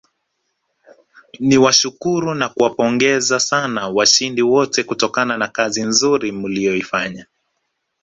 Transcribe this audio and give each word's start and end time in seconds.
Niwashukuru 1.47 2.29
na 2.39 2.47
kuwapongeza 2.53 3.39
sana 3.39 3.87
washindi 3.89 4.41
wote 4.51 4.83
kutokana 4.83 5.37
na 5.37 5.47
kazi 5.47 5.81
nzuri 5.83 6.31
mliyoifanya 6.31 7.25